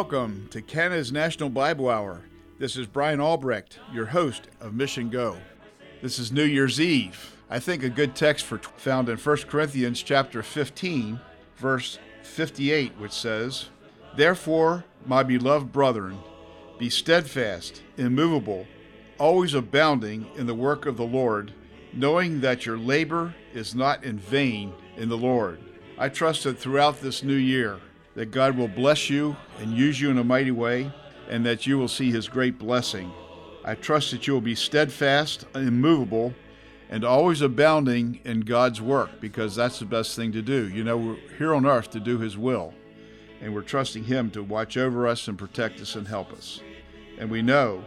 [0.00, 2.22] Welcome to Canada's National Bible Hour.
[2.58, 5.36] This is Brian Albrecht, your host of Mission Go.
[6.00, 7.36] This is New Year's Eve.
[7.50, 11.20] I think a good text for found in 1 Corinthians chapter 15,
[11.56, 13.66] verse 58, which says,
[14.16, 16.18] Therefore, my beloved brethren,
[16.78, 18.66] be steadfast, immovable,
[19.18, 21.52] always abounding in the work of the Lord,
[21.92, 25.60] knowing that your labor is not in vain in the Lord.
[25.98, 27.80] I trust that throughout this new year,
[28.14, 30.92] that God will bless you and use you in a mighty way,
[31.28, 33.12] and that you will see his great blessing.
[33.64, 36.34] I trust that you will be steadfast, immovable,
[36.88, 40.68] and always abounding in God's work because that's the best thing to do.
[40.68, 42.74] You know, we're here on earth to do his will,
[43.40, 46.60] and we're trusting him to watch over us and protect us and help us.
[47.18, 47.84] And we know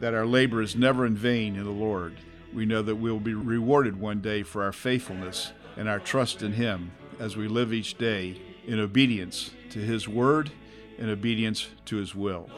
[0.00, 2.16] that our labor is never in vain in the Lord.
[2.52, 6.42] We know that we will be rewarded one day for our faithfulness and our trust
[6.42, 8.40] in him as we live each day
[8.70, 10.48] in obedience to his word
[10.96, 12.48] and obedience to his will.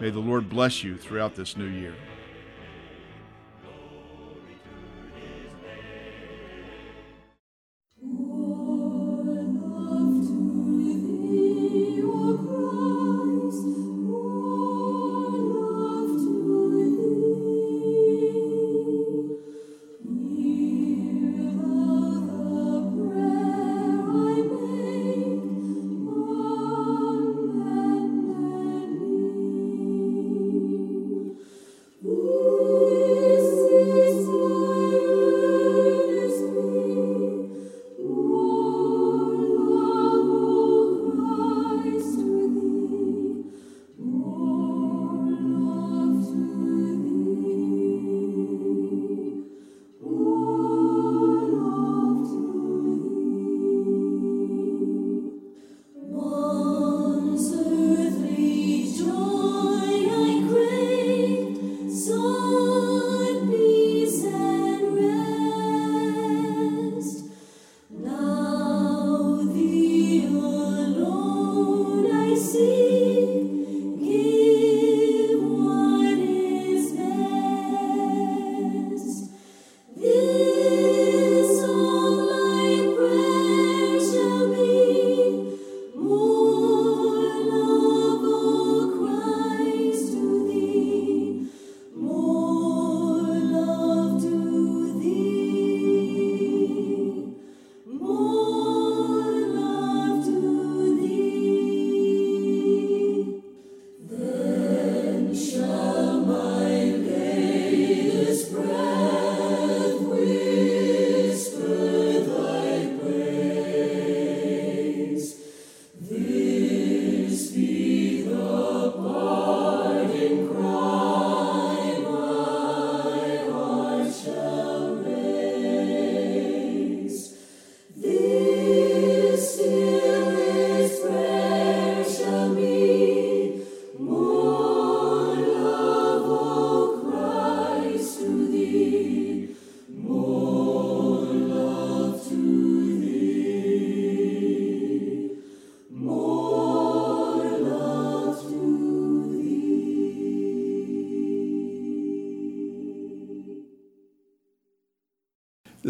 [0.00, 1.94] May the Lord bless you throughout this new year.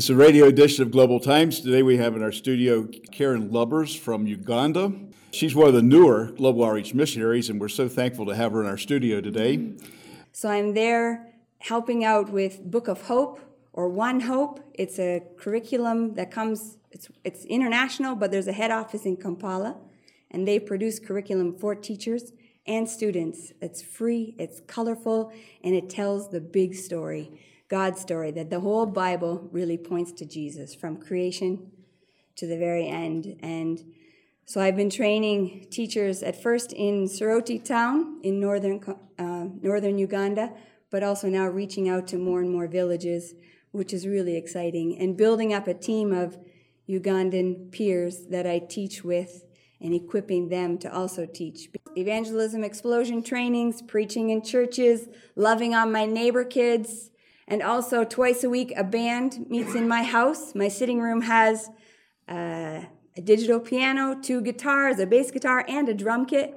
[0.02, 1.60] Is a radio edition of Global Times.
[1.60, 4.92] Today we have in our studio Karen Lubbers from Uganda.
[5.30, 8.60] She's one of the newer Global Outreach missionaries, and we're so thankful to have her
[8.60, 9.74] in our studio today.
[10.32, 13.38] So I'm there helping out with Book of Hope
[13.72, 14.58] or One Hope.
[14.74, 19.76] It's a curriculum that comes, it's, it's international, but there's a head office in Kampala,
[20.32, 22.32] and they produce curriculum for teachers
[22.66, 23.52] and students.
[23.60, 25.32] It's free, it's colorful,
[25.62, 27.38] and it tells the big story.
[27.72, 31.72] God's story, that the whole Bible really points to Jesus from creation
[32.36, 33.38] to the very end.
[33.40, 33.82] And
[34.44, 38.78] so I've been training teachers at first in Soroti town in northern,
[39.18, 40.52] uh, northern Uganda,
[40.90, 43.32] but also now reaching out to more and more villages,
[43.70, 46.36] which is really exciting, and building up a team of
[46.86, 49.44] Ugandan peers that I teach with
[49.80, 51.70] and equipping them to also teach.
[51.96, 57.08] Evangelism explosion trainings, preaching in churches, loving on my neighbor kids,
[57.48, 60.54] and also, twice a week, a band meets in my house.
[60.54, 61.68] My sitting room has
[62.28, 62.82] uh,
[63.16, 66.54] a digital piano, two guitars, a bass guitar, and a drum kit.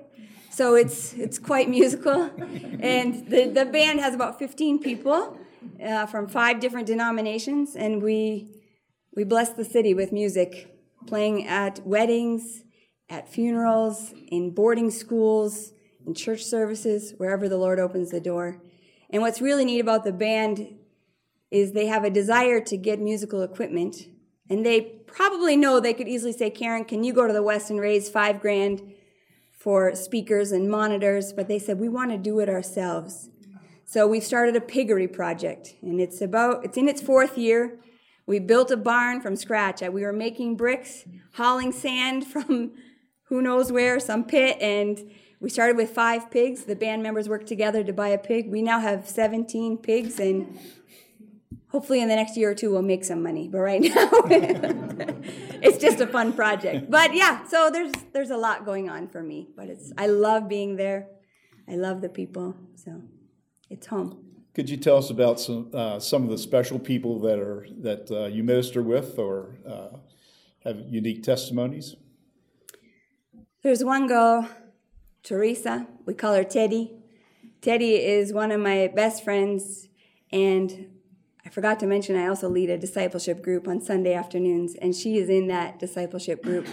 [0.52, 2.30] So it's, it's quite musical.
[2.80, 5.38] And the, the band has about 15 people
[5.84, 8.52] uh, from five different denominations, and we,
[9.16, 10.78] we bless the city with music,
[11.08, 12.66] playing at weddings
[13.10, 15.74] at funerals, in boarding schools,
[16.06, 18.62] in church services, wherever the Lord opens the door.
[19.10, 20.76] And what's really neat about the band
[21.52, 24.08] is they have a desire to get musical equipment.
[24.50, 27.70] And they probably know they could easily say, Karen, can you go to the West
[27.70, 28.82] and raise five grand
[29.52, 31.34] for speakers and monitors?
[31.34, 33.30] But they said, we want to do it ourselves.
[33.88, 37.80] So we've started a piggery project, and it's about it's in its fourth year.
[38.26, 39.82] We built a barn from scratch.
[39.82, 41.06] We were making bricks,
[41.36, 42.72] hauling sand from
[43.26, 46.64] who knows where, some pit, and we started with five pigs.
[46.64, 48.50] The band members worked together to buy a pig.
[48.50, 50.60] We now have 17 pigs, and
[51.68, 53.48] hopefully in the next year or two we'll make some money.
[53.48, 54.10] But right now,
[55.62, 56.90] it's just a fun project.
[56.90, 59.50] But yeah, so there's there's a lot going on for me.
[59.56, 61.08] But it's I love being there.
[61.68, 62.56] I love the people.
[62.76, 63.02] So
[63.70, 64.26] it's home.
[64.54, 68.10] Could you tell us about some uh, some of the special people that are that
[68.10, 69.98] uh, you minister with, or uh,
[70.64, 71.96] have unique testimonies?
[73.64, 74.48] There's one girl,
[75.26, 75.88] Teresa.
[76.06, 76.94] We call her Teddy.
[77.60, 79.88] Teddy is one of my best friends,
[80.32, 80.92] and
[81.44, 85.18] I forgot to mention I also lead a discipleship group on Sunday afternoons, and she
[85.18, 86.68] is in that discipleship group.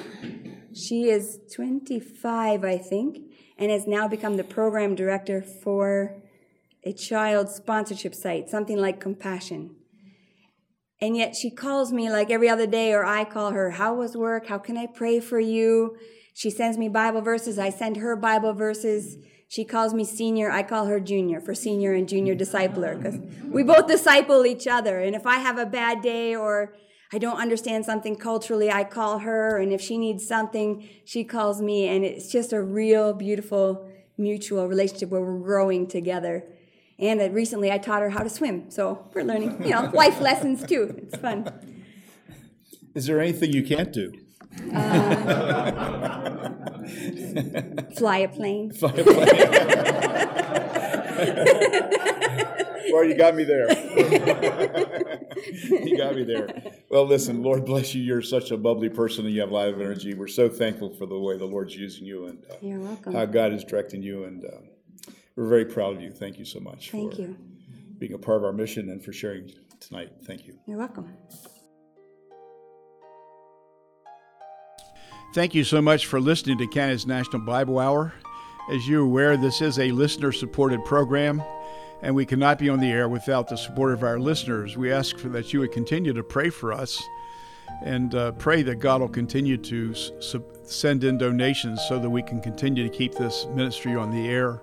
[0.75, 3.21] She is 25, I think,
[3.57, 6.23] and has now become the program director for
[6.85, 9.77] a child sponsorship site, something like Compassion.
[11.01, 14.15] And yet she calls me like every other day, or I call her, How was
[14.15, 14.49] work?
[14.49, 15.97] How can I pray for you?
[16.35, 17.59] She sends me Bible verses.
[17.59, 19.19] I send her Bible verses.
[19.49, 20.51] She calls me senior.
[20.51, 25.01] I call her junior for senior and junior discipler because we both disciple each other.
[25.01, 26.75] And if I have a bad day or
[27.13, 29.59] I don't understand something culturally, I call her.
[29.59, 31.87] And if she needs something, she calls me.
[31.87, 33.87] And it's just a real beautiful
[34.17, 36.45] mutual relationship where we're growing together.
[36.99, 38.71] And recently I taught her how to swim.
[38.71, 40.95] So we're learning, you know, life lessons too.
[40.97, 41.53] It's fun.
[42.95, 44.13] Is there anything you can't do?
[44.75, 46.51] Uh,
[47.97, 48.71] fly a plane.
[48.73, 49.29] Fly a plane.
[52.93, 53.69] well, you got me there.
[55.85, 56.49] you got me there.
[56.91, 58.03] Well, listen, Lord bless you.
[58.03, 60.15] You're such a bubbly person and you have a lot of energy.
[60.15, 63.15] We're so thankful for the way the Lord's using you and uh, You're welcome.
[63.15, 64.25] how God is directing you.
[64.25, 64.59] And uh,
[65.37, 66.11] we're very proud of you.
[66.11, 67.37] Thank you so much Thank you.
[67.99, 69.51] being a part of our mission and for sharing
[69.81, 70.11] tonight.
[70.25, 70.59] Thank you.
[70.67, 71.09] You're welcome.
[75.33, 78.13] Thank you so much for listening to Canada's National Bible Hour.
[78.71, 81.43] As you're aware, this is a listener supported program,
[82.03, 84.77] and we cannot be on the air without the support of our listeners.
[84.77, 87.03] We ask for that you would continue to pray for us
[87.83, 89.95] and uh, pray that God will continue to
[90.65, 94.61] send in donations so that we can continue to keep this ministry on the air.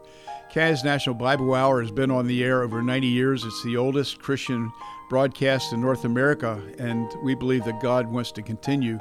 [0.51, 3.43] Canada's National Bible Hour has been on the air over 90 years.
[3.43, 4.71] It's the oldest Christian
[5.09, 8.99] broadcast in North America, and we believe that God wants to continue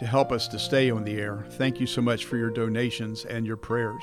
[0.00, 1.44] to help us to stay on the air.
[1.50, 4.02] Thank you so much for your donations and your prayers.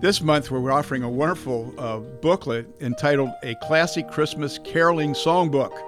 [0.00, 5.78] This month, we're offering a wonderful uh, booklet entitled A Classic Christmas Caroling Songbook.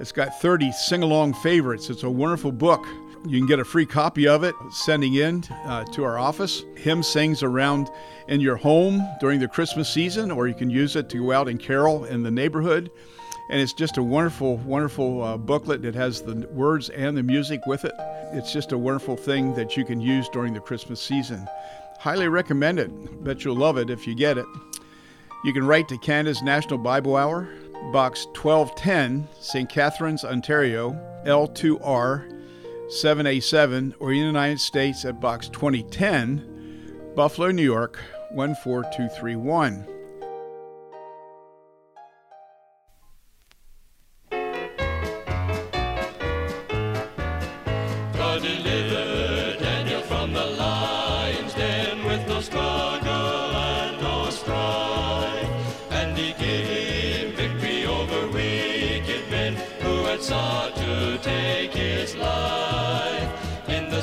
[0.00, 1.90] It's got 30 sing along favorites.
[1.90, 2.82] It's a wonderful book.
[3.28, 6.62] You can get a free copy of it sending in uh, to our office.
[6.74, 7.90] Hymn sings around
[8.28, 11.48] in your home during the Christmas season, or you can use it to go out
[11.48, 12.90] and carol in the neighborhood.
[13.50, 15.84] And it's just a wonderful, wonderful uh, booklet.
[15.84, 17.92] It has the words and the music with it.
[18.32, 21.46] It's just a wonderful thing that you can use during the Christmas season.
[21.98, 23.24] Highly recommend it.
[23.24, 24.46] Bet you'll love it if you get it.
[25.44, 27.48] You can write to Canada's National Bible Hour,
[27.92, 29.68] Box 1210, St.
[29.68, 30.92] Catharines, Ontario,
[31.26, 32.30] L2R
[32.88, 37.98] 7A7, or in the United States at Box 2010, Buffalo, New York
[38.34, 39.93] 14231.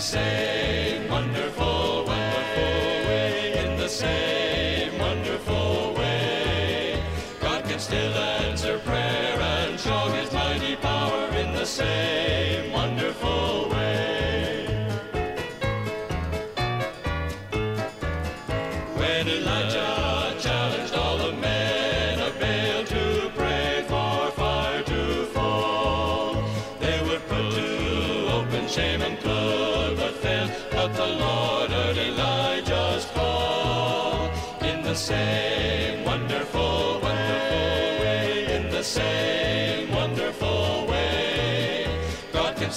[0.02, 2.74] Same wonderful, wonderful
[3.08, 7.02] way, in the same wonderful way.
[7.40, 12.91] God can still answer prayer and show his mighty power in the same wonderful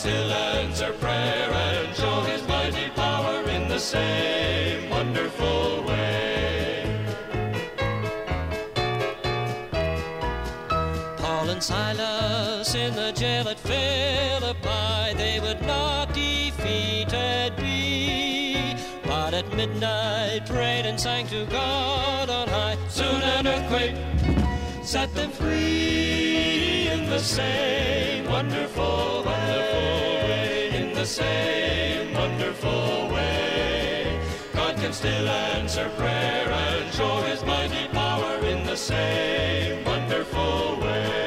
[0.05, 7.07] still answer prayer and show his mighty power in the same wonderful way.
[11.17, 18.77] Paul and Silas in the jail at Philippi, they would not defeated be.
[19.07, 22.77] But at midnight prayed and sang to God on high.
[22.89, 23.97] Soon an earthquake
[24.83, 29.44] set them free in the same wonderful, way.
[31.05, 34.19] The same wonderful way.
[34.55, 41.24] God can still answer prayer and show his mighty power in the same wonderful way.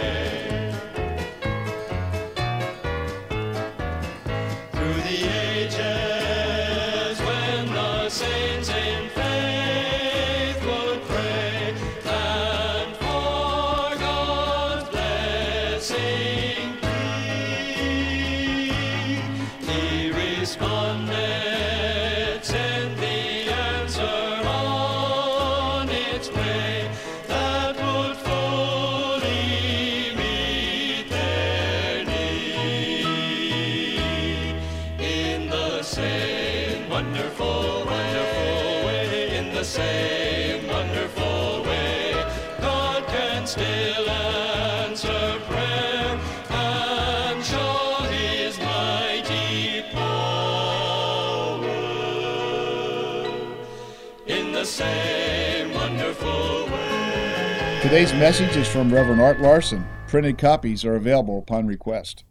[57.87, 59.87] Today's message is from Reverend Art Larson.
[60.07, 62.25] Printed copies are available upon request.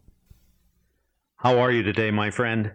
[1.39, 2.73] How are you today, my friend?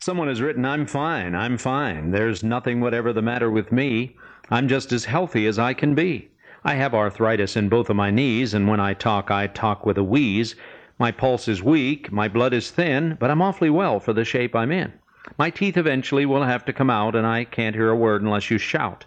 [0.00, 2.10] Someone has written, I'm fine, I'm fine.
[2.10, 4.16] There's nothing whatever the matter with me.
[4.50, 6.28] I'm just as healthy as I can be.
[6.64, 9.96] I have arthritis in both of my knees, and when I talk, I talk with
[9.96, 10.56] a wheeze.
[10.98, 14.56] My pulse is weak, my blood is thin, but I'm awfully well for the shape
[14.56, 14.92] I'm in.
[15.38, 18.50] My teeth eventually will have to come out, and I can't hear a word unless
[18.50, 19.04] you shout.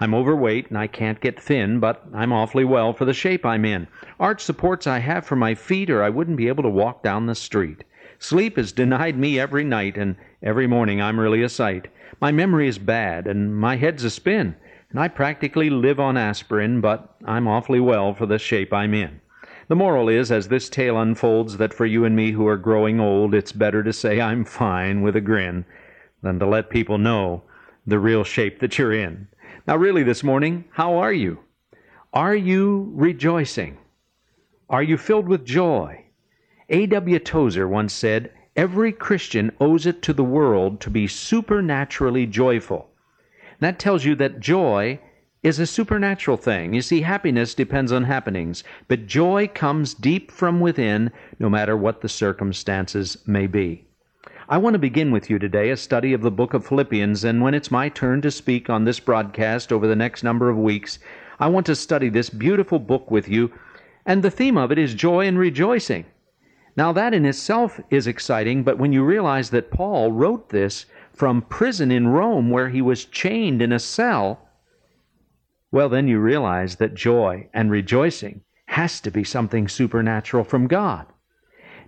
[0.00, 3.64] I'm overweight and I can't get thin, but I'm awfully well for the shape I'm
[3.64, 3.88] in.
[4.20, 7.26] Arch supports I have for my feet, or I wouldn't be able to walk down
[7.26, 7.82] the street.
[8.20, 11.88] Sleep is denied me every night, and every morning I'm really a sight.
[12.20, 14.54] My memory is bad, and my head's a spin,
[14.90, 19.20] and I practically live on aspirin, but I'm awfully well for the shape I'm in.
[19.68, 23.00] The moral is, as this tale unfolds, that for you and me who are growing
[23.00, 25.64] old, it's better to say I'm fine with a grin
[26.22, 27.42] than to let people know
[27.86, 29.28] the real shape that you're in.
[29.68, 31.40] Now, really, this morning, how are you?
[32.14, 33.76] Are you rejoicing?
[34.70, 36.06] Are you filled with joy?
[36.70, 37.18] A.W.
[37.18, 42.88] Tozer once said, Every Christian owes it to the world to be supernaturally joyful.
[43.60, 45.00] That tells you that joy
[45.42, 46.72] is a supernatural thing.
[46.72, 52.00] You see, happiness depends on happenings, but joy comes deep from within, no matter what
[52.00, 53.87] the circumstances may be.
[54.50, 57.42] I want to begin with you today a study of the book of Philippians, and
[57.42, 60.98] when it's my turn to speak on this broadcast over the next number of weeks,
[61.38, 63.52] I want to study this beautiful book with you,
[64.06, 66.06] and the theme of it is joy and rejoicing.
[66.78, 71.42] Now, that in itself is exciting, but when you realize that Paul wrote this from
[71.42, 74.48] prison in Rome where he was chained in a cell,
[75.70, 81.04] well, then you realize that joy and rejoicing has to be something supernatural from God.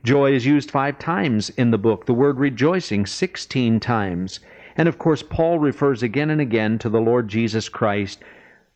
[0.03, 4.41] Joy is used five times in the book, the word rejoicing 16 times.
[4.77, 8.21] And of course, Paul refers again and again to the Lord Jesus Christ,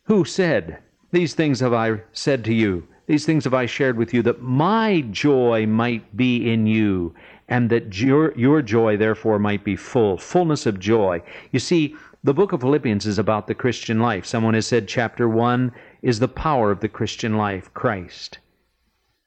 [0.04, 0.78] who said,
[1.12, 4.42] These things have I said to you, these things have I shared with you, that
[4.42, 7.14] my joy might be in you,
[7.48, 11.22] and that your, your joy therefore might be full, fullness of joy.
[11.52, 14.24] You see, the book of Philippians is about the Christian life.
[14.24, 18.38] Someone has said chapter 1 is the power of the Christian life, Christ.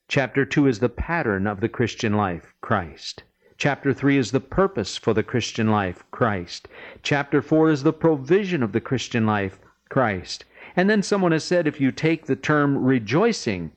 [0.09, 3.23] Chapter 2 is the pattern of the Christian life, Christ.
[3.57, 6.69] Chapter 3 is the purpose for the Christian life, Christ.
[7.03, 9.59] Chapter 4 is the provision of the Christian life,
[9.89, 10.45] Christ.
[10.77, 13.73] And then someone has said if you take the term rejoicing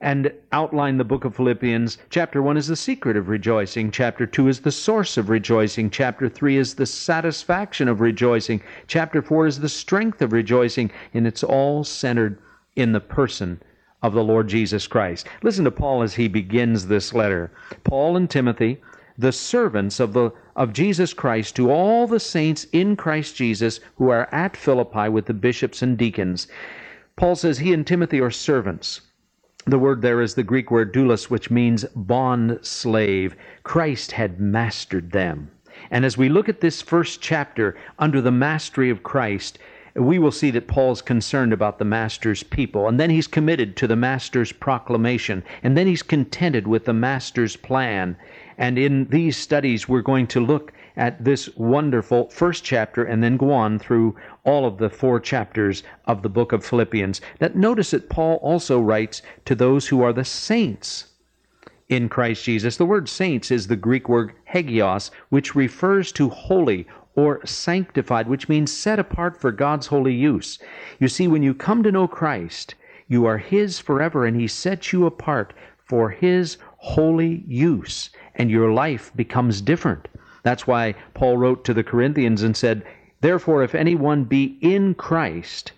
[0.00, 4.48] and outline the book of Philippians, chapter 1 is the secret of rejoicing, chapter 2
[4.48, 9.60] is the source of rejoicing, chapter 3 is the satisfaction of rejoicing, chapter 4 is
[9.60, 12.36] the strength of rejoicing, and it's all centered
[12.74, 13.60] in the person
[14.02, 15.26] of the Lord Jesus Christ.
[15.42, 17.50] Listen to Paul as he begins this letter.
[17.84, 18.80] Paul and Timothy,
[19.16, 24.10] the servants of the of Jesus Christ to all the saints in Christ Jesus who
[24.10, 26.48] are at Philippi with the bishops and deacons.
[27.16, 29.02] Paul says he and Timothy are servants.
[29.64, 33.36] The word there is the Greek word doulos, which means bond slave.
[33.62, 35.50] Christ had mastered them.
[35.90, 39.58] And as we look at this first chapter under the mastery of Christ,
[39.94, 43.86] we will see that Paul's concerned about the master's people, and then he's committed to
[43.86, 48.16] the master's proclamation, and then he's contented with the master's plan.
[48.56, 53.36] And in these studies, we're going to look at this wonderful first chapter and then
[53.36, 57.20] go on through all of the four chapters of the book of Philippians.
[57.38, 61.06] That notice that Paul also writes to those who are the saints
[61.88, 62.76] in Christ Jesus.
[62.76, 68.48] The word saints is the Greek word hagios, which refers to holy or sanctified, which
[68.48, 70.58] means set apart for God's holy use.
[70.98, 72.74] You see, when you come to know Christ,
[73.08, 75.52] you are His forever, and He sets you apart
[75.84, 80.08] for His holy use, and your life becomes different.
[80.42, 82.84] That's why Paul wrote to the Corinthians and said,
[83.20, 85.72] Therefore, if anyone be in Christ,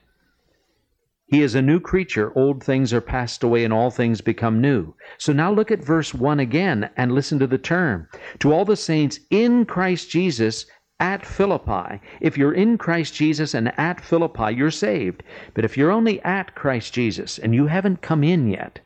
[1.27, 2.33] he is a new creature.
[2.37, 4.95] Old things are passed away and all things become new.
[5.19, 8.09] So now look at verse 1 again and listen to the term.
[8.39, 10.67] To all the saints in Christ Jesus
[11.01, 12.01] at Philippi.
[12.21, 15.23] If you're in Christ Jesus and at Philippi, you're saved.
[15.53, 18.81] But if you're only at Christ Jesus and you haven't come in yet,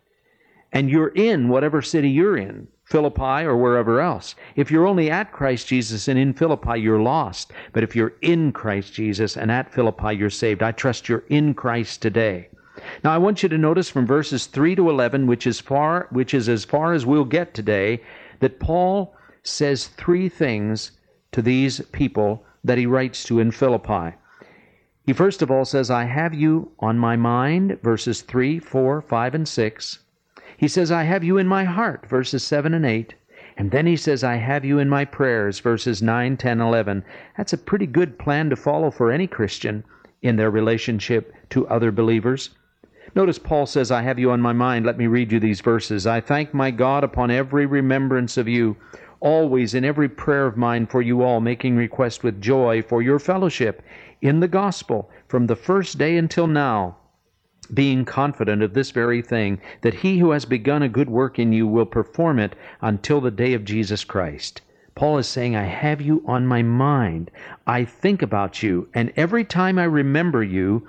[0.73, 5.33] and you're in whatever city you're in, Philippi or wherever else, if you're only at
[5.33, 7.53] Christ Jesus and in Philippi, you're lost.
[7.73, 10.63] But if you're in Christ Jesus and at Philippi, you're saved.
[10.63, 12.49] I trust you're in Christ today.
[13.05, 16.33] Now I want you to notice from verses 3 to 11, which is far which
[16.33, 18.01] is as far as we'll get today,
[18.41, 20.93] that Paul says three things
[21.39, 24.13] to these people that he writes to in Philippi.
[25.07, 29.35] He first of all says, I have you on my mind, verses 3, 4, 5,
[29.37, 29.99] and 6.
[30.57, 33.15] He says, I have you in my heart, verses 7 and 8.
[33.57, 37.05] And then he says, I have you in my prayers, verses 9, 10, 11.
[37.37, 39.85] That's a pretty good plan to follow for any Christian
[40.23, 42.51] in their relationship to other believers.
[43.15, 44.85] Notice Paul says, I have you on my mind.
[44.85, 46.05] Let me read you these verses.
[46.05, 48.77] I thank my God upon every remembrance of you
[49.21, 53.19] always in every prayer of mine for you all, making request with joy for your
[53.19, 53.83] fellowship
[54.21, 56.97] in the gospel from the first day until now,
[57.75, 61.53] being confident of this very thing, that he who has begun a good work in
[61.53, 64.63] you will perform it until the day of Jesus Christ.
[64.95, 67.31] Paul is saying, I have you on my mind.
[67.67, 70.89] I think about you, and every time I remember you,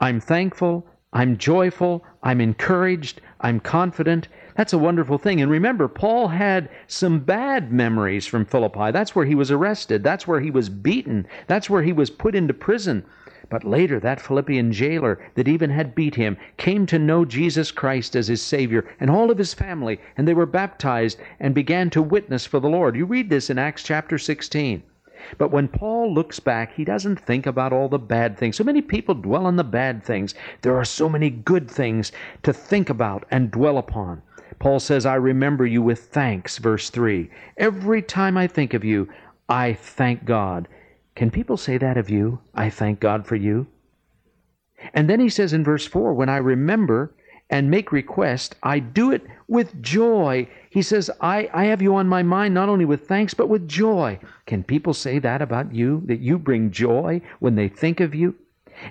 [0.00, 5.40] I'm thankful, I'm joyful, I'm encouraged, I'm confident, that's a wonderful thing.
[5.40, 8.92] And remember, Paul had some bad memories from Philippi.
[8.92, 10.04] That's where he was arrested.
[10.04, 11.26] That's where he was beaten.
[11.48, 13.04] That's where he was put into prison.
[13.50, 18.16] But later, that Philippian jailer that even had beat him came to know Jesus Christ
[18.16, 22.00] as his Savior and all of his family, and they were baptized and began to
[22.00, 22.96] witness for the Lord.
[22.96, 24.82] You read this in Acts chapter 16.
[25.36, 28.56] But when Paul looks back, he doesn't think about all the bad things.
[28.56, 30.34] So many people dwell on the bad things.
[30.62, 32.12] There are so many good things
[32.42, 34.22] to think about and dwell upon.
[34.58, 37.30] Paul says, I remember you with thanks, verse 3.
[37.56, 39.08] Every time I think of you,
[39.48, 40.68] I thank God.
[41.14, 42.40] Can people say that of you?
[42.54, 43.66] I thank God for you.
[44.92, 47.14] And then he says in verse 4, When I remember
[47.50, 50.48] and make request, I do it with joy.
[50.70, 53.68] He says, I, I have you on my mind not only with thanks, but with
[53.68, 54.18] joy.
[54.46, 56.02] Can people say that about you?
[56.06, 58.34] That you bring joy when they think of you?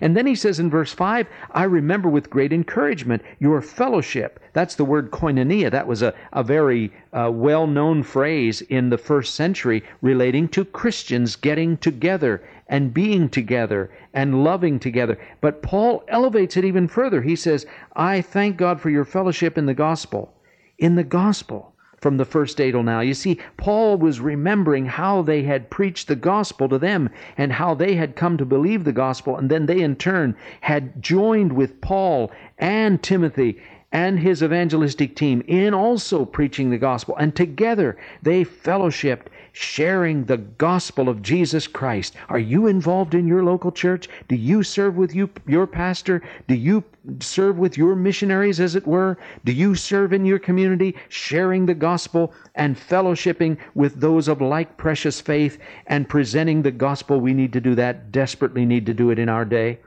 [0.02, 4.40] And then he says in verse 5, I remember with great encouragement your fellowship.
[4.54, 5.72] That's the word koinonia.
[5.72, 10.66] That was a, a very uh, well known phrase in the first century relating to
[10.66, 15.20] Christians getting together and being together and loving together.
[15.42, 17.22] But Paul elevates it even further.
[17.22, 17.66] He says,
[17.96, 20.34] I thank God for your fellowship in the gospel.
[20.78, 23.00] In the gospel from the first day till now.
[23.00, 27.74] You see, Paul was remembering how they had preached the gospel to them and how
[27.74, 31.80] they had come to believe the gospel, and then they in turn had joined with
[31.80, 33.58] Paul and Timothy
[33.94, 37.16] and his evangelistic team in also preaching the gospel.
[37.16, 42.16] And together they fellowshipped sharing the gospel of Jesus Christ.
[42.28, 44.10] Are you involved in your local church?
[44.28, 46.22] Do you serve with you, your pastor?
[46.48, 46.84] Do you
[47.20, 49.18] serve with your missionaries, as it were?
[49.46, 54.76] Do you serve in your community, sharing the gospel and fellowshipping with those of like
[54.76, 57.20] precious faith and presenting the gospel?
[57.20, 59.80] We need to do that, desperately need to do it in our day.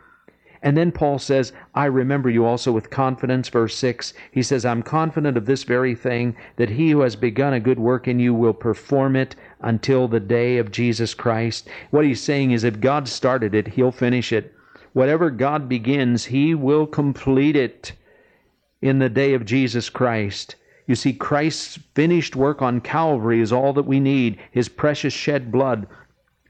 [0.67, 3.49] And then Paul says, I remember you also with confidence.
[3.49, 7.53] Verse 6, he says, I'm confident of this very thing, that he who has begun
[7.53, 11.69] a good work in you will perform it until the day of Jesus Christ.
[11.91, 14.53] What he's saying is, if God started it, he'll finish it.
[14.93, 17.93] Whatever God begins, he will complete it
[18.83, 20.57] in the day of Jesus Christ.
[20.89, 24.41] You see, Christ's finished work on Calvary is all that we need.
[24.51, 25.87] His precious shed blood,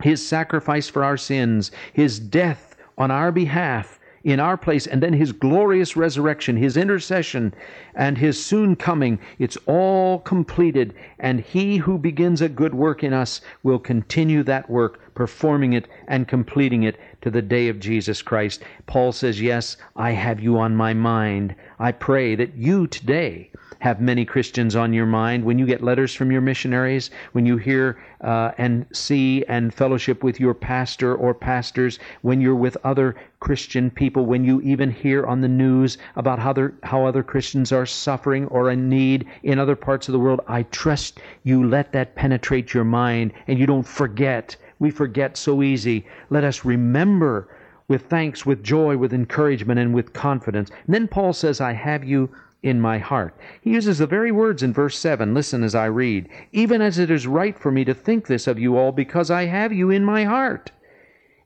[0.02, 3.95] His sacrifice for our sins, His death on our behalf
[4.26, 7.54] in our place, and then his glorious resurrection, his intercession,
[7.94, 9.20] and his soon coming.
[9.38, 14.68] It's all completed, and he who begins a good work in us will continue that
[14.68, 18.64] work, performing it and completing it to the day of Jesus Christ.
[18.86, 21.54] Paul says, Yes, I have you on my mind.
[21.78, 23.52] I pray that you today
[23.86, 27.56] have many Christians on your mind, when you get letters from your missionaries, when you
[27.56, 33.14] hear uh, and see and fellowship with your pastor or pastors, when you're with other
[33.38, 37.70] Christian people, when you even hear on the news about how, other, how other Christians
[37.70, 41.92] are suffering or in need in other parts of the world, I trust you let
[41.92, 44.56] that penetrate your mind and you don't forget.
[44.80, 46.04] We forget so easy.
[46.28, 47.46] Let us remember
[47.86, 50.70] with thanks, with joy, with encouragement, and with confidence.
[50.86, 52.30] And then Paul says, I have you
[52.62, 53.36] in my heart.
[53.60, 55.34] He uses the very words in verse 7.
[55.34, 56.28] Listen as I read.
[56.52, 59.44] Even as it is right for me to think this of you all, because I
[59.44, 60.72] have you in my heart.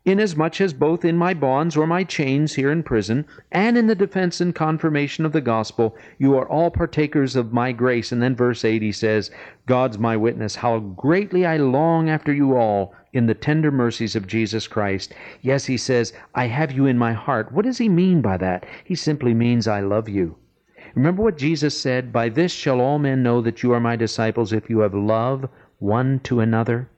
[0.07, 3.94] Inasmuch as both in my bonds or my chains here in prison, and in the
[3.94, 8.11] defense and confirmation of the gospel, you are all partakers of my grace.
[8.11, 9.31] And then verse 8 he says,
[9.66, 14.27] God's my witness, how greatly I long after you all in the tender mercies of
[14.27, 15.12] Jesus Christ.
[15.42, 17.53] Yes, he says, I have you in my heart.
[17.53, 18.64] What does he mean by that?
[18.85, 20.37] He simply means I love you.
[20.94, 24.53] Remember what Jesus said, By this shall all men know that you are my disciples
[24.53, 25.48] if you have love
[25.79, 26.88] one to another.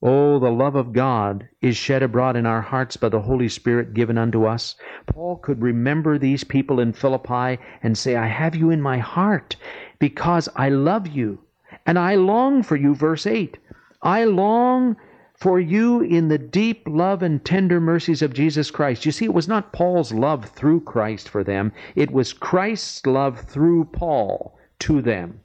[0.00, 3.94] Oh, the love of God is shed abroad in our hearts by the Holy Spirit
[3.94, 4.76] given unto us.
[5.06, 9.56] Paul could remember these people in Philippi and say, I have you in my heart
[9.98, 11.40] because I love you
[11.84, 12.94] and I long for you.
[12.94, 13.58] Verse 8
[14.02, 14.96] I long
[15.38, 19.06] for you in the deep love and tender mercies of Jesus Christ.
[19.06, 23.38] You see, it was not Paul's love through Christ for them, it was Christ's love
[23.38, 25.40] through Paul to them.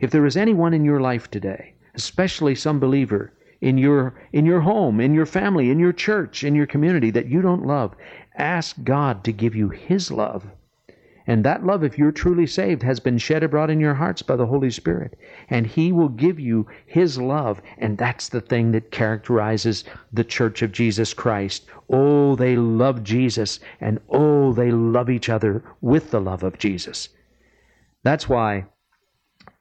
[0.00, 4.62] If there is anyone in your life today, especially some believer, in your in your
[4.62, 7.94] home, in your family, in your church, in your community that you don't love,
[8.36, 10.46] ask God to give you his love.
[11.30, 14.34] And that love, if you're truly saved, has been shed abroad in your hearts by
[14.34, 15.16] the Holy Spirit.
[15.48, 17.62] And He will give you His love.
[17.78, 21.66] And that's the thing that characterizes the Church of Jesus Christ.
[21.88, 23.60] Oh, they love Jesus.
[23.80, 27.10] And oh, they love each other with the love of Jesus.
[28.02, 28.66] That's why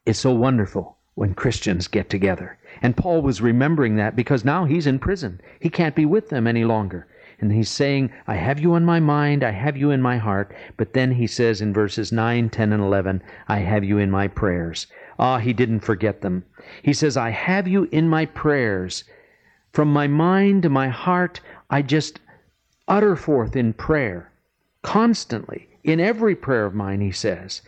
[0.08, 2.58] it's so wonderful when Christians get together.
[2.82, 5.40] And Paul was remembering that because now he's in prison.
[5.60, 7.06] He can't be with them any longer.
[7.42, 10.54] And he's saying, I have you in my mind, I have you in my heart.
[10.76, 14.28] But then he says in verses 9, 10, and 11, I have you in my
[14.28, 14.88] prayers.
[15.18, 16.44] Ah, he didn't forget them.
[16.84, 19.06] He says, I have you in my prayers.
[19.72, 22.20] From my mind to my heart, I just
[22.88, 24.32] utter forth in prayer,
[24.82, 27.62] constantly, in every prayer of mine, he says.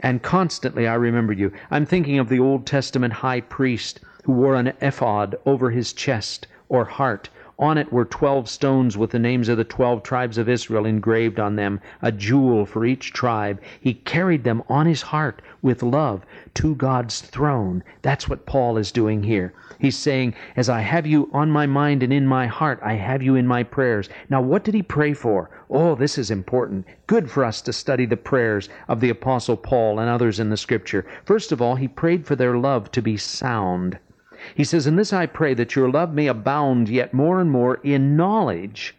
[0.00, 1.52] And constantly I remember you.
[1.70, 6.46] I'm thinking of the Old Testament high priest who wore an ephod over his chest
[6.70, 7.28] or heart
[7.60, 11.38] on it were twelve stones with the names of the twelve tribes of Israel engraved
[11.38, 13.60] on them, a jewel for each tribe.
[13.78, 17.84] He carried them on his heart with love to God's throne.
[18.00, 19.52] That's what Paul is doing here.
[19.78, 23.22] He's saying, As I have you on my mind and in my heart, I have
[23.22, 24.08] you in my prayers.
[24.30, 25.50] Now, what did he pray for?
[25.68, 26.86] Oh, this is important.
[27.06, 30.56] Good for us to study the prayers of the Apostle Paul and others in the
[30.56, 31.04] Scripture.
[31.26, 33.98] First of all, he prayed for their love to be sound.
[34.54, 37.76] He says, In this I pray that your love may abound yet more and more
[37.82, 38.94] in knowledge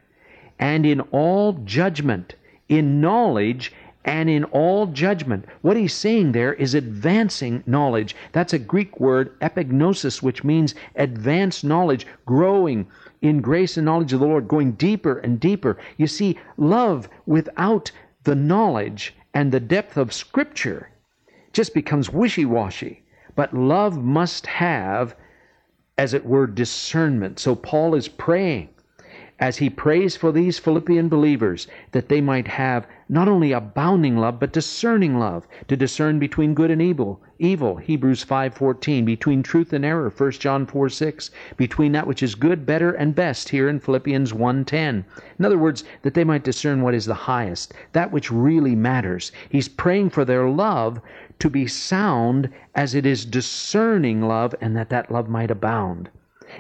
[0.60, 2.36] and in all judgment.
[2.69, 3.73] In knowledge
[4.06, 5.45] and in all judgment.
[5.62, 8.15] What he's saying there is advancing knowledge.
[8.32, 12.88] That's a Greek word, epignosis, which means advanced knowledge, growing
[13.21, 15.77] in grace and knowledge of the Lord, going deeper and deeper.
[15.97, 17.91] You see, love without
[18.23, 20.89] the knowledge and the depth of Scripture
[21.54, 23.04] just becomes wishy washy.
[23.36, 25.15] But love must have
[25.97, 27.39] as it were, discernment.
[27.39, 28.69] So Paul is praying
[29.39, 34.39] as he prays for these Philippian believers that they might have not only abounding love
[34.39, 37.77] but discerning love to discern between good and evil evil.
[37.77, 40.12] Hebrews 5:14 between truth and error.
[40.12, 45.04] 1 John 4:6 between that which is good better and best here in Philippians 1:10
[45.39, 49.32] in other words that they might discern what is the highest that which really matters.
[49.49, 51.01] He's praying for their love
[51.41, 56.08] to be sound as it is discerning love, and that that love might abound.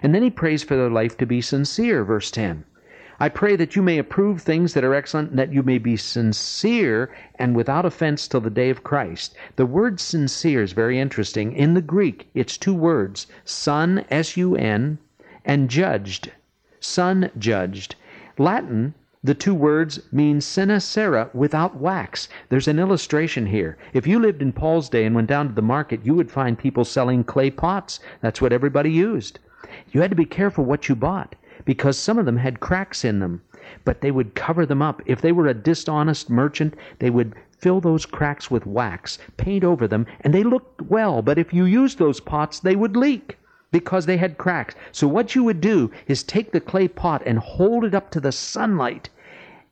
[0.01, 2.63] And then he prays for their life to be sincere, verse 10.
[3.19, 5.95] I pray that you may approve things that are excellent, and that you may be
[5.97, 9.35] sincere and without offense till the day of Christ.
[9.55, 11.53] The word sincere is very interesting.
[11.53, 14.97] In the Greek, it's two words sun, S U N,
[15.45, 16.31] and judged,
[16.79, 17.95] sun judged.
[18.39, 20.81] Latin the two words mean sine
[21.33, 22.27] without wax.
[22.49, 23.77] There's an illustration here.
[23.93, 26.57] If you lived in Paul's day and went down to the market, you would find
[26.57, 27.99] people selling clay pots.
[28.21, 29.37] That's what everybody used.
[29.91, 33.19] You had to be careful what you bought because some of them had cracks in
[33.19, 33.43] them,
[33.85, 35.03] but they would cover them up.
[35.05, 39.87] If they were a dishonest merchant, they would fill those cracks with wax, paint over
[39.87, 43.37] them, and they looked well, but if you used those pots, they would leak
[43.71, 44.75] because they had cracks.
[44.91, 48.19] So what you would do is take the clay pot and hold it up to
[48.19, 49.09] the sunlight,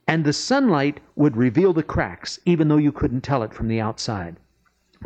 [0.08, 3.82] and the sunlight would reveal the cracks, even though you couldn't tell it from the
[3.82, 4.38] outside.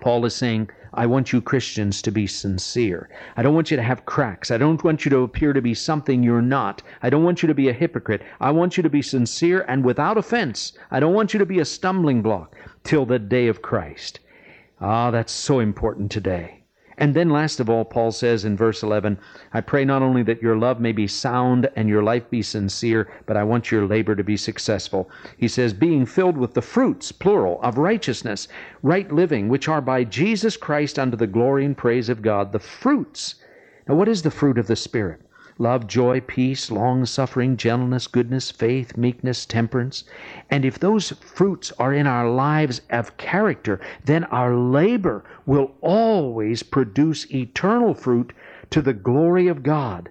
[0.01, 3.09] Paul is saying, I want you Christians to be sincere.
[3.35, 4.49] I don't want you to have cracks.
[4.49, 6.81] I don't want you to appear to be something you're not.
[7.01, 8.21] I don't want you to be a hypocrite.
[8.39, 10.73] I want you to be sincere and without offense.
[10.91, 14.19] I don't want you to be a stumbling block till the day of Christ.
[14.79, 16.62] Ah, that's so important today.
[16.97, 19.17] And then, last of all, Paul says in verse 11,
[19.53, 23.11] I pray not only that your love may be sound and your life be sincere,
[23.25, 25.09] but I want your labor to be successful.
[25.37, 28.47] He says, being filled with the fruits, plural, of righteousness,
[28.83, 32.51] right living, which are by Jesus Christ unto the glory and praise of God.
[32.51, 33.35] The fruits.
[33.87, 35.22] Now, what is the fruit of the Spirit?
[35.59, 40.03] Love, joy, peace, long suffering, gentleness, goodness, faith, meekness, temperance.
[40.49, 46.63] And if those fruits are in our lives of character, then our labor will always
[46.63, 48.33] produce eternal fruit
[48.71, 50.09] to the glory of God.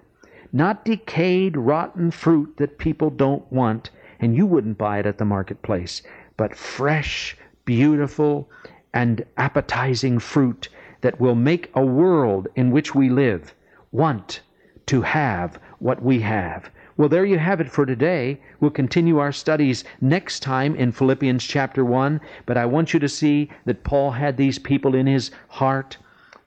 [0.51, 5.25] Not decayed, rotten fruit that people don't want, and you wouldn't buy it at the
[5.25, 6.01] marketplace,
[6.37, 8.49] but fresh, beautiful,
[8.93, 10.69] and appetizing fruit
[11.01, 13.53] that will make a world in which we live
[13.91, 14.41] want
[14.85, 16.69] to have what we have.
[16.95, 18.39] Well, there you have it for today.
[18.59, 23.09] We'll continue our studies next time in Philippians chapter 1, but I want you to
[23.09, 25.97] see that Paul had these people in his heart,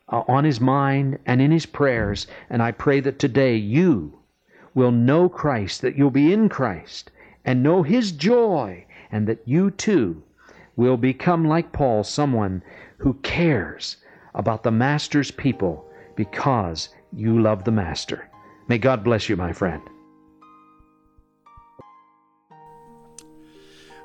[0.09, 4.19] uh, on his mind, and in his prayers, and I pray that today you
[4.75, 7.11] will know Christ, that you'll be in Christ,
[7.45, 10.23] and know his joy, and that you too
[10.77, 12.63] will become like Paul, someone
[12.99, 13.97] who cares
[14.35, 18.31] about the Master's people because you love the Master.
[18.69, 19.83] May God bless you, my friend.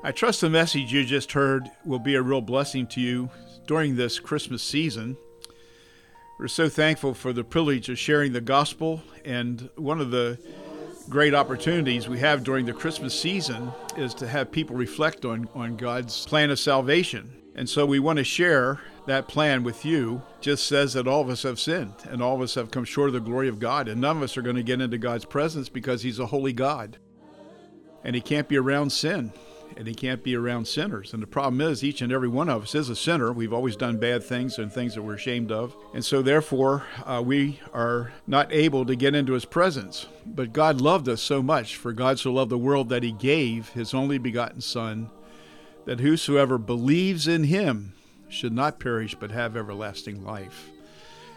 [0.04, 3.30] I trust the message you just heard will be a real blessing to you
[3.66, 5.16] during this Christmas season.
[6.38, 10.40] We're so thankful for the privilege of sharing the gospel, and one of the
[11.08, 15.76] great opportunities we have during the Christmas season is to have people reflect on, on
[15.76, 17.32] God's plan of salvation.
[17.54, 21.28] And so we want to share that plan with you just says that all of
[21.28, 23.88] us have sinned and all of us have come short of the glory of God,
[23.88, 26.52] and none of us are going to get into God's presence because He's a holy
[26.52, 26.98] God.
[28.04, 29.32] And He can't be around sin,
[29.76, 31.12] and He can't be around sinners.
[31.12, 33.32] And the problem is, each and every one of us is a sinner.
[33.32, 35.76] We've always done bad things and things that we're ashamed of.
[35.94, 40.06] And so, therefore, uh, we are not able to get into His presence.
[40.26, 43.70] But God loved us so much, for God so loved the world that He gave
[43.70, 45.10] His only begotten Son,
[45.84, 47.94] that whosoever believes in Him,
[48.32, 50.70] should not perish but have everlasting life.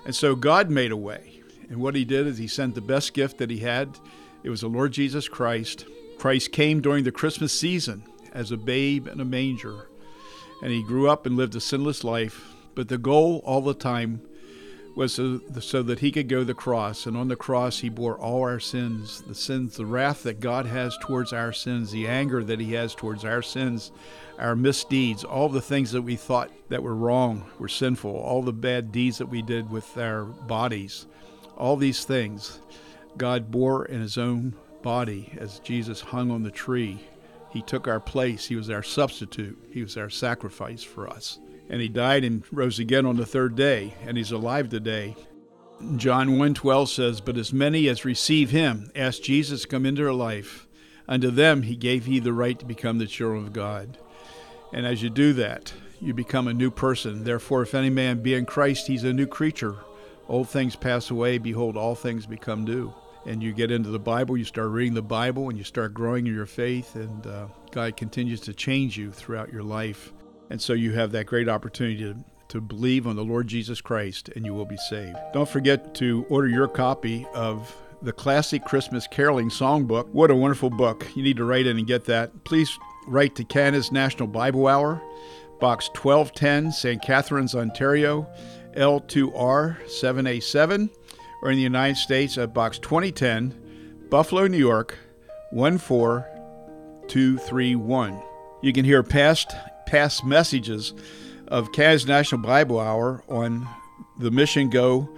[0.06, 1.42] And so God made a way.
[1.70, 3.98] And what he did is he sent the best gift that he had.
[4.44, 5.86] It was the Lord Jesus Christ.
[6.20, 9.88] Christ came during the Christmas season as a babe in a manger.
[10.62, 12.54] And he grew up and lived a sinless life.
[12.76, 14.22] But the goal all the time
[14.96, 17.06] was so, so, that he could go to the cross.
[17.06, 20.66] And on the cross, he bore all our sins the sins, the wrath that God
[20.66, 23.92] has towards our sins, the anger that he has towards our sins,
[24.40, 28.54] our misdeeds, all the things that we thought that were wrong, were sinful, all the
[28.54, 31.08] bad deeds that we did with our bodies,
[31.58, 32.62] all these things.
[33.18, 37.00] God bore in his own body as Jesus hung on the tree.
[37.50, 38.48] He took our place.
[38.48, 39.58] He was our substitute.
[39.72, 43.56] He was our sacrifice for us and he died and rose again on the third
[43.56, 45.16] day, and he's alive today.
[45.98, 50.14] John 1:12 says, "But as many as receive him, ask Jesus to come into their
[50.14, 50.68] life,
[51.08, 53.98] unto them he gave he the right to become the children of God."
[54.72, 57.24] And as you do that, you become a new person.
[57.24, 59.78] Therefore, if any man be in Christ, he's a new creature.
[60.28, 62.94] Old things pass away, behold, all things become new.
[63.26, 66.28] And you get into the Bible, you start reading the Bible, and you start growing
[66.28, 70.14] in your faith, and uh, God continues to change you throughout your life.
[70.50, 72.16] And so you have that great opportunity to,
[72.50, 75.18] to believe on the Lord Jesus Christ and you will be saved.
[75.34, 80.08] Don't forget to order your copy of the Classic Christmas Caroling Songbook.
[80.10, 81.08] What a wonderful book.
[81.16, 82.44] You need to write in and get that.
[82.44, 82.78] Please
[83.08, 85.02] write to Canada's National Bible Hour,
[85.60, 87.02] Box 1210, St.
[87.02, 88.28] Catharines, Ontario,
[88.76, 90.90] L2R 7A7,
[91.42, 94.98] or in the United States at Box 2010, Buffalo, New York
[95.52, 98.22] 14231.
[98.62, 100.94] You can hear past past messages
[101.48, 103.68] of Canada's National Bible Hour on
[104.18, 105.10] the Mission Go